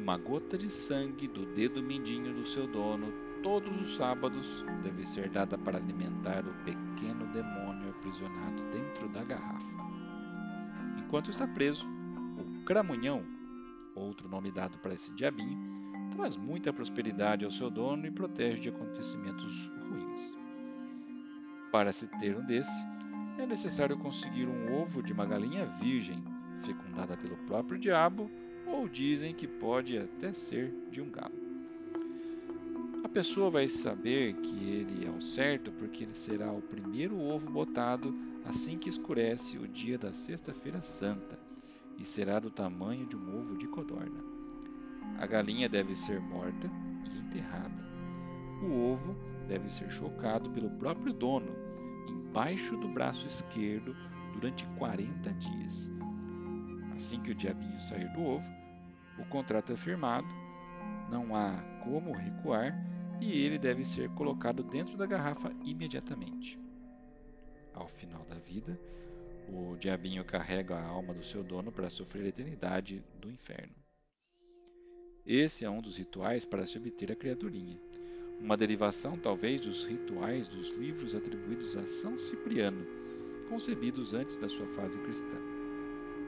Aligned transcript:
uma 0.00 0.16
gota 0.16 0.56
de 0.56 0.70
sangue 0.70 1.28
do 1.28 1.44
dedo 1.44 1.82
mindinho 1.82 2.32
do 2.32 2.46
seu 2.46 2.66
dono 2.66 3.12
todos 3.42 3.80
os 3.80 3.96
sábados 3.96 4.64
deve 4.82 5.06
ser 5.06 5.28
dada 5.28 5.58
para 5.58 5.76
alimentar 5.76 6.42
o 6.46 6.54
pequeno 6.64 7.26
demônio 7.26 7.90
aprisionado 7.90 8.62
dentro 8.72 9.08
da 9.10 9.22
garrafa. 9.22 9.68
Enquanto 10.98 11.30
está 11.30 11.46
preso, 11.46 11.86
o 12.38 12.64
cramunhão, 12.64 13.22
outro 13.94 14.28
nome 14.28 14.50
dado 14.50 14.78
para 14.78 14.94
esse 14.94 15.12
diabinho, 15.12 15.58
traz 16.12 16.36
muita 16.36 16.72
prosperidade 16.72 17.44
ao 17.44 17.50
seu 17.50 17.70
dono 17.70 18.06
e 18.06 18.10
protege 18.10 18.60
de 18.60 18.68
acontecimentos 18.70 19.70
ruins. 19.88 20.36
Para 21.70 21.92
se 21.92 22.06
ter 22.18 22.36
um 22.36 22.44
desse, 22.44 22.82
é 23.38 23.46
necessário 23.46 23.98
conseguir 23.98 24.46
um 24.46 24.80
ovo 24.82 25.02
de 25.02 25.12
uma 25.12 25.26
galinha 25.26 25.66
virgem, 25.66 26.22
fecundada 26.62 27.16
pelo 27.16 27.36
próprio 27.46 27.78
diabo, 27.78 28.30
ou 28.72 28.88
dizem 28.88 29.34
que 29.34 29.46
pode 29.46 29.98
até 29.98 30.32
ser 30.32 30.72
de 30.90 31.00
um 31.00 31.10
galo. 31.10 31.34
A 33.04 33.08
pessoa 33.08 33.50
vai 33.50 33.68
saber 33.68 34.34
que 34.34 34.56
ele 34.68 35.06
é 35.06 35.10
o 35.10 35.20
certo 35.20 35.72
porque 35.72 36.04
ele 36.04 36.14
será 36.14 36.52
o 36.52 36.62
primeiro 36.62 37.18
ovo 37.18 37.50
botado 37.50 38.14
assim 38.44 38.78
que 38.78 38.88
escurece 38.88 39.58
o 39.58 39.66
dia 39.66 39.98
da 39.98 40.12
Sexta-feira 40.12 40.80
Santa 40.80 41.38
e 41.98 42.04
será 42.04 42.38
do 42.38 42.50
tamanho 42.50 43.06
de 43.06 43.16
um 43.16 43.38
ovo 43.38 43.58
de 43.58 43.66
codorna. 43.66 44.22
A 45.18 45.26
galinha 45.26 45.68
deve 45.68 45.94
ser 45.96 46.20
morta 46.20 46.70
e 47.04 47.18
enterrada. 47.18 47.84
O 48.62 48.92
ovo 48.92 49.16
deve 49.48 49.70
ser 49.70 49.90
chocado 49.90 50.48
pelo 50.50 50.70
próprio 50.70 51.12
dono, 51.12 51.54
embaixo 52.08 52.76
do 52.76 52.88
braço 52.88 53.26
esquerdo, 53.26 53.94
durante 54.32 54.64
40 54.78 55.32
dias. 55.34 55.92
Assim 56.94 57.20
que 57.20 57.32
o 57.32 57.34
diabinho 57.34 57.78
sair 57.80 58.08
do 58.12 58.22
ovo, 58.22 58.59
o 59.20 59.24
contrato 59.26 59.72
é 59.72 59.76
firmado, 59.76 60.28
não 61.10 61.34
há 61.34 61.52
como 61.84 62.12
recuar 62.12 62.74
e 63.20 63.44
ele 63.44 63.58
deve 63.58 63.84
ser 63.84 64.08
colocado 64.10 64.62
dentro 64.62 64.96
da 64.96 65.06
garrafa 65.06 65.52
imediatamente. 65.62 66.58
Ao 67.74 67.86
final 67.86 68.24
da 68.24 68.36
vida, 68.36 68.80
o 69.48 69.76
diabinho 69.76 70.24
carrega 70.24 70.76
a 70.76 70.86
alma 70.86 71.12
do 71.12 71.22
seu 71.22 71.42
dono 71.42 71.70
para 71.70 71.90
sofrer 71.90 72.24
a 72.24 72.28
eternidade 72.28 73.04
do 73.20 73.30
inferno. 73.30 73.74
Esse 75.26 75.64
é 75.64 75.70
um 75.70 75.82
dos 75.82 75.98
rituais 75.98 76.44
para 76.44 76.66
se 76.66 76.78
obter 76.78 77.12
a 77.12 77.16
criaturinha, 77.16 77.78
uma 78.40 78.56
derivação 78.56 79.18
talvez 79.18 79.60
dos 79.60 79.84
rituais 79.84 80.48
dos 80.48 80.70
livros 80.76 81.14
atribuídos 81.14 81.76
a 81.76 81.86
São 81.86 82.16
Cipriano, 82.16 82.86
concebidos 83.48 84.14
antes 84.14 84.36
da 84.38 84.48
sua 84.48 84.66
fase 84.68 84.98
cristã. 85.00 85.36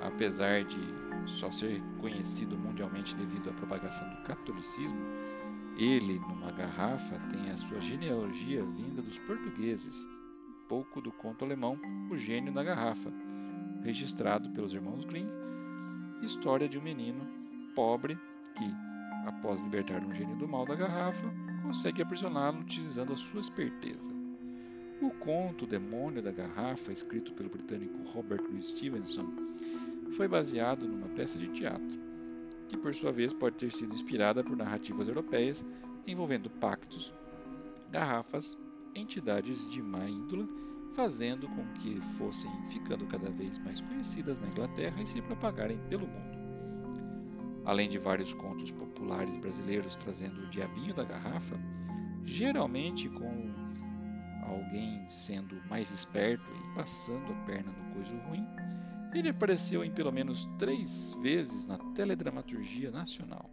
Apesar 0.00 0.64
de 0.64 0.78
só 1.26 1.50
ser 1.50 1.82
conhecido 2.00 2.58
mundialmente 2.58 3.16
devido 3.16 3.50
à 3.50 3.52
propagação 3.52 4.08
do 4.10 4.22
catolicismo, 4.22 4.98
ele, 5.76 6.20
numa 6.20 6.52
garrafa, 6.52 7.18
tem 7.30 7.50
a 7.50 7.56
sua 7.56 7.80
genealogia 7.80 8.64
vinda 8.64 9.02
dos 9.02 9.18
portugueses, 9.18 10.04
um 10.48 10.68
pouco 10.68 11.00
do 11.00 11.10
conto 11.10 11.44
alemão 11.44 11.78
O 12.10 12.16
Gênio 12.16 12.52
na 12.52 12.62
Garrafa, 12.62 13.12
registrado 13.82 14.50
pelos 14.50 14.72
irmãos 14.72 15.04
Grimm, 15.04 15.28
história 16.22 16.68
de 16.68 16.78
um 16.78 16.82
menino 16.82 17.26
pobre 17.74 18.16
que, 18.54 18.64
após 19.26 19.62
libertar 19.64 20.04
um 20.04 20.14
gênio 20.14 20.36
do 20.36 20.46
mal 20.46 20.64
da 20.64 20.74
garrafa, 20.74 21.28
consegue 21.62 22.00
aprisioná-lo 22.00 22.60
utilizando 22.60 23.12
a 23.12 23.16
sua 23.16 23.40
esperteza. 23.40 24.10
O 25.02 25.10
conto 25.10 25.66
Demônio 25.66 26.22
da 26.22 26.30
Garrafa, 26.30 26.92
escrito 26.92 27.32
pelo 27.32 27.50
britânico 27.50 27.98
Robert 28.10 28.42
Louis 28.42 28.68
Stevenson, 28.68 29.26
foi 30.16 30.28
baseado 30.28 30.86
numa 30.86 31.08
peça 31.08 31.38
de 31.38 31.48
teatro, 31.48 31.98
que 32.68 32.76
por 32.76 32.94
sua 32.94 33.12
vez 33.12 33.32
pode 33.32 33.56
ter 33.56 33.72
sido 33.72 33.94
inspirada 33.94 34.42
por 34.42 34.56
narrativas 34.56 35.08
europeias 35.08 35.64
envolvendo 36.06 36.50
pactos, 36.50 37.12
garrafas, 37.90 38.56
entidades 38.94 39.68
de 39.70 39.82
má 39.82 40.08
índole, 40.08 40.48
fazendo 40.94 41.48
com 41.48 41.64
que 41.74 42.00
fossem 42.16 42.50
ficando 42.70 43.06
cada 43.06 43.30
vez 43.30 43.58
mais 43.58 43.80
conhecidas 43.80 44.38
na 44.38 44.46
Inglaterra 44.46 45.02
e 45.02 45.06
se 45.06 45.20
propagarem 45.22 45.78
pelo 45.88 46.06
mundo. 46.06 46.34
Além 47.64 47.88
de 47.88 47.98
vários 47.98 48.32
contos 48.34 48.70
populares 48.70 49.36
brasileiros 49.36 49.96
trazendo 49.96 50.42
o 50.42 50.48
diabinho 50.48 50.94
da 50.94 51.02
garrafa, 51.02 51.58
geralmente 52.24 53.08
com 53.08 53.52
alguém 54.46 55.08
sendo 55.08 55.56
mais 55.68 55.90
esperto 55.90 56.44
e 56.52 56.74
passando 56.74 57.32
a 57.32 57.46
perna 57.46 57.72
no 57.72 57.94
coisa 57.94 58.16
ruim, 58.28 58.46
ele 59.18 59.28
apareceu 59.28 59.84
em 59.84 59.90
pelo 59.90 60.12
menos 60.12 60.46
três 60.58 61.14
vezes 61.22 61.66
na 61.66 61.78
teledramaturgia 61.94 62.90
nacional. 62.90 63.50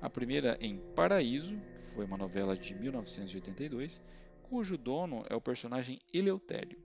A 0.00 0.08
primeira 0.08 0.56
em 0.60 0.78
Paraíso, 0.94 1.56
que 1.56 1.94
foi 1.94 2.04
uma 2.04 2.16
novela 2.16 2.56
de 2.56 2.74
1982, 2.74 4.00
cujo 4.42 4.78
dono 4.78 5.24
é 5.28 5.34
o 5.34 5.40
personagem 5.40 5.98
Eleutério. 6.12 6.78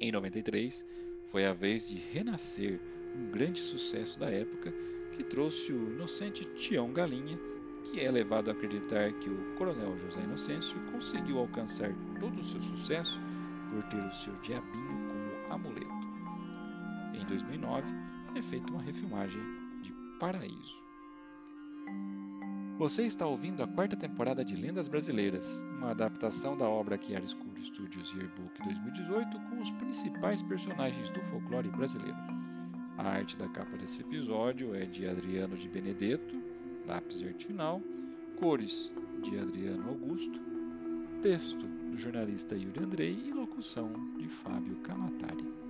Em 0.00 0.12
93, 0.12 0.84
foi 1.30 1.44
a 1.44 1.52
vez 1.52 1.88
de 1.88 1.96
Renascer, 1.96 2.80
um 3.16 3.30
grande 3.30 3.60
sucesso 3.60 4.18
da 4.18 4.30
época 4.30 4.72
que 5.16 5.24
trouxe 5.24 5.72
o 5.72 5.92
inocente 5.92 6.44
Tião 6.54 6.92
Galinha, 6.92 7.36
que 7.84 8.00
é 8.00 8.10
levado 8.10 8.48
a 8.48 8.52
acreditar 8.52 9.12
que 9.14 9.28
o 9.28 9.54
coronel 9.56 9.98
José 9.98 10.20
Inocêncio 10.20 10.78
conseguiu 10.92 11.38
alcançar 11.38 11.92
todo 12.20 12.40
o 12.40 12.44
seu 12.44 12.62
sucesso 12.62 13.20
por 13.70 13.82
ter 13.84 14.00
o 14.00 14.12
seu 14.12 14.34
diabinho 14.36 15.08
como 15.08 15.52
amuleto. 15.52 15.97
Em 17.28 17.36
2009, 17.36 17.86
é 18.36 18.40
feita 18.40 18.72
uma 18.72 18.80
refilmagem 18.80 19.42
de 19.82 19.92
Paraíso. 20.18 20.78
Você 22.78 23.02
está 23.02 23.26
ouvindo 23.26 23.62
a 23.62 23.68
quarta 23.68 23.94
temporada 23.94 24.42
de 24.42 24.56
Lendas 24.56 24.88
Brasileiras, 24.88 25.62
uma 25.76 25.90
adaptação 25.90 26.56
da 26.56 26.66
obra 26.66 26.98
Chiaroscuro 26.98 27.62
Studios 27.62 28.14
Yearbook 28.14 28.62
2018 28.62 29.40
com 29.40 29.60
os 29.60 29.70
principais 29.72 30.42
personagens 30.42 31.10
do 31.10 31.20
folclore 31.24 31.68
brasileiro. 31.68 32.16
A 32.96 33.02
arte 33.02 33.36
da 33.36 33.46
capa 33.48 33.76
desse 33.76 34.00
episódio 34.00 34.74
é 34.74 34.86
de 34.86 35.06
Adriano 35.06 35.54
de 35.54 35.68
Benedetto, 35.68 36.42
lápis 36.86 37.22
arte 37.22 37.46
final, 37.46 37.82
cores 38.36 38.90
de 39.22 39.38
Adriano 39.38 39.86
Augusto, 39.86 40.40
texto 41.20 41.66
do 41.90 41.96
jornalista 41.98 42.56
Yuri 42.56 42.82
Andrei 42.82 43.22
e 43.26 43.32
locução 43.32 43.92
de 44.16 44.28
Fábio 44.28 44.76
Camatari. 44.76 45.68